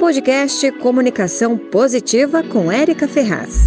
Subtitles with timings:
[0.00, 3.66] Podcast Comunicação Positiva com Érica Ferraz.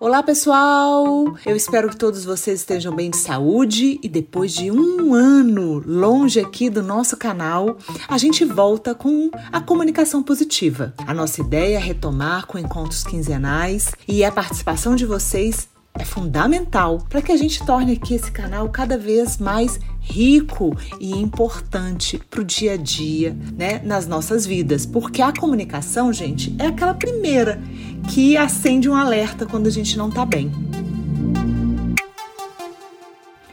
[0.00, 1.36] Olá, pessoal!
[1.44, 6.40] Eu espero que todos vocês estejam bem de saúde e depois de um ano longe
[6.40, 7.76] aqui do nosso canal,
[8.08, 10.94] a gente volta com a comunicação positiva.
[11.06, 17.06] A nossa ideia é retomar com encontros quinzenais e a participação de vocês é fundamental
[17.08, 22.40] para que a gente torne aqui esse canal cada vez mais rico e importante para
[22.40, 27.62] o dia a dia, né, nas nossas vidas, porque a comunicação, gente, é aquela primeira
[28.12, 30.50] que acende um alerta quando a gente não está bem.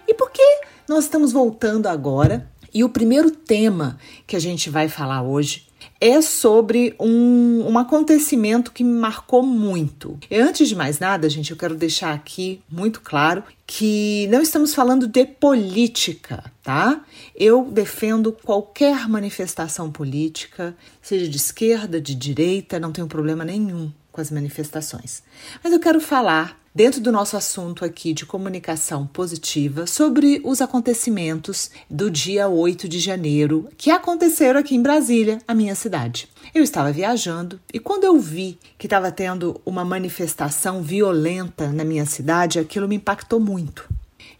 [0.07, 2.49] E por que nós estamos voltando agora?
[2.73, 3.97] E o primeiro tema
[4.27, 5.68] que a gente vai falar hoje
[5.99, 10.17] é sobre um, um acontecimento que me marcou muito.
[10.29, 14.73] E antes de mais nada, gente, eu quero deixar aqui muito claro que não estamos
[14.73, 17.01] falando de política, tá?
[17.35, 24.21] Eu defendo qualquer manifestação política, seja de esquerda, de direita, não tenho problema nenhum com
[24.21, 25.21] as manifestações.
[25.63, 31.71] Mas eu quero falar dentro do nosso assunto aqui de comunicação positiva sobre os acontecimentos
[31.89, 36.29] do dia 8 de janeiro que aconteceram aqui em Brasília, a minha cidade.
[36.53, 42.05] Eu estava viajando e quando eu vi que estava tendo uma manifestação violenta na minha
[42.05, 43.87] cidade, aquilo me impactou muito.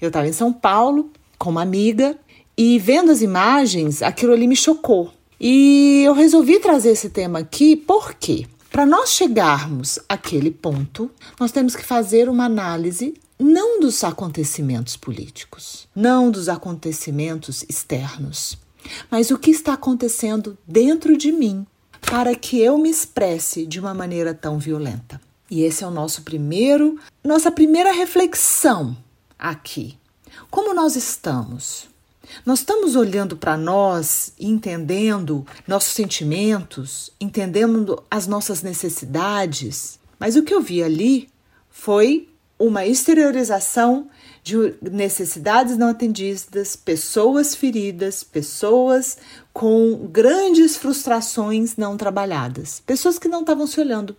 [0.02, 2.18] Eu estava em São Paulo com uma amiga
[2.58, 5.12] e vendo as imagens, aquilo ali me chocou.
[5.40, 11.76] E eu resolvi trazer esse tema aqui porque para nós chegarmos àquele ponto, nós temos
[11.76, 18.58] que fazer uma análise não dos acontecimentos políticos, não dos acontecimentos externos,
[19.10, 21.66] mas o que está acontecendo dentro de mim
[22.02, 25.20] para que eu me expresse de uma maneira tão violenta.
[25.50, 28.96] E esse é o nosso primeiro, nossa primeira reflexão
[29.38, 29.98] aqui.
[30.50, 31.90] Como nós estamos?
[32.46, 40.54] Nós estamos olhando para nós, entendendo nossos sentimentos, entendendo as nossas necessidades, mas o que
[40.54, 41.30] eu vi ali
[41.70, 42.28] foi
[42.58, 44.10] uma exteriorização
[44.44, 49.18] de necessidades não atendidas, pessoas feridas, pessoas
[49.54, 54.16] com grandes frustrações não trabalhadas, pessoas que não estavam se olhando.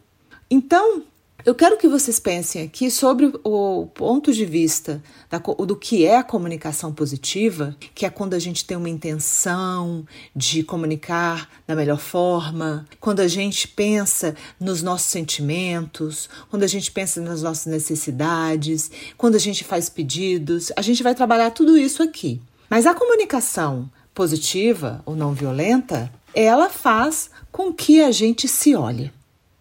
[0.51, 1.05] Então,
[1.45, 6.19] eu quero que vocês pensem aqui sobre o ponto de vista da, do que é
[6.19, 11.99] a comunicação positiva, que é quando a gente tem uma intenção de comunicar da melhor
[11.99, 18.91] forma, quando a gente pensa nos nossos sentimentos, quando a gente pensa nas nossas necessidades,
[19.17, 20.73] quando a gente faz pedidos.
[20.77, 22.41] A gente vai trabalhar tudo isso aqui.
[22.69, 29.11] Mas a comunicação positiva ou não violenta, ela faz com que a gente se olhe.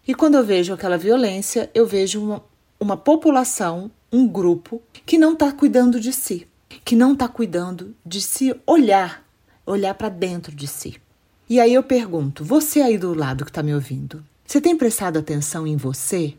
[0.06, 2.44] E quando eu vejo aquela violência, eu vejo uma,
[2.78, 6.48] uma população, um grupo que não está cuidando de si,
[6.84, 9.24] que não está cuidando de se olhar,
[9.66, 11.00] olhar para dentro de si.
[11.48, 15.18] E aí eu pergunto: você aí do lado que está me ouvindo, você tem prestado
[15.18, 16.34] atenção em você?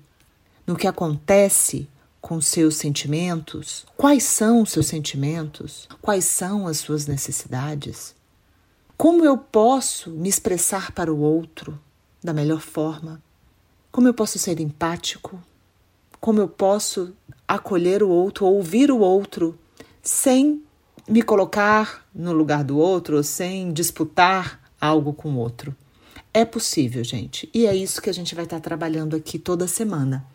[0.66, 1.88] No que acontece
[2.20, 3.86] com seus sentimentos?
[3.98, 5.88] Quais são os seus sentimentos?
[6.02, 8.16] Quais são as suas necessidades?
[8.96, 11.80] Como eu posso me expressar para o outro
[12.24, 13.22] da melhor forma?
[13.92, 15.38] Como eu posso ser empático?
[16.20, 17.14] Como eu posso
[17.46, 19.60] acolher o outro, ouvir o outro,
[20.02, 20.64] sem
[21.06, 25.76] me colocar no lugar do outro ou sem disputar algo com o outro?
[26.34, 30.26] É possível, gente, e é isso que a gente vai estar trabalhando aqui toda semana.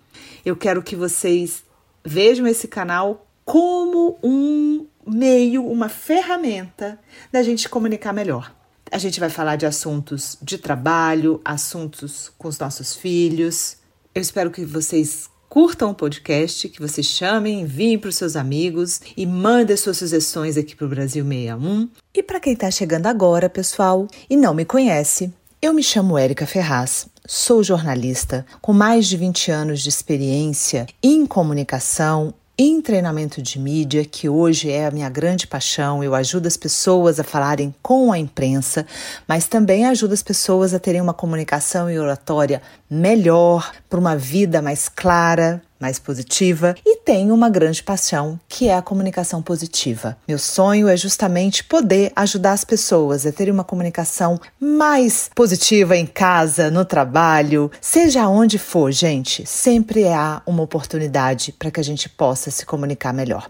[0.44, 1.64] Eu quero que vocês
[2.04, 7.00] vejam esse canal como um meio, uma ferramenta
[7.32, 8.54] da gente comunicar melhor.
[8.90, 13.76] A gente vai falar de assuntos de trabalho, assuntos com os nossos filhos.
[14.14, 19.00] Eu espero que vocês curtam o podcast, que vocês chamem, enviem para os seus amigos
[19.16, 21.88] e mandem suas sugestões aqui para o Brasil 61.
[22.14, 26.46] E para quem está chegando agora, pessoal, e não me conhece, eu me chamo Érica
[26.46, 33.58] Ferraz, sou jornalista com mais de 20 anos de experiência em comunicação em treinamento de
[33.58, 38.10] mídia, que hoje é a minha grande paixão, eu ajudo as pessoas a falarem com
[38.10, 38.86] a imprensa,
[39.28, 44.62] mas também ajudo as pessoas a terem uma comunicação e oratória melhor, para uma vida
[44.62, 50.16] mais clara, mais positiva e tenho uma grande paixão que é a comunicação positiva.
[50.26, 56.06] Meu sonho é justamente poder ajudar as pessoas a terem uma comunicação mais positiva em
[56.06, 62.08] casa, no trabalho, seja onde for, gente, sempre há uma oportunidade para que a gente
[62.08, 63.48] possa se comunicar melhor.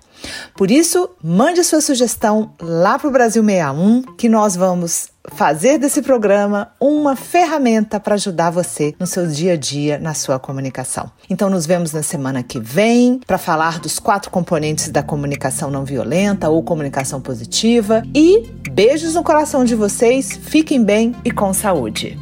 [0.56, 6.02] Por isso, mande sua sugestão lá para o Brasil 61 que nós vamos fazer desse
[6.02, 11.10] programa uma ferramenta para ajudar você no seu dia a dia, na sua comunicação.
[11.28, 15.84] Então, nos vemos na semana que vem para falar dos quatro componentes da comunicação não
[15.84, 18.02] violenta ou comunicação positiva.
[18.14, 22.18] E beijos no coração de vocês, fiquem bem e com saúde.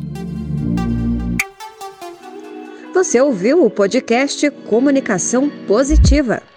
[2.95, 6.54] Você ouviu o podcast Comunicação Positiva.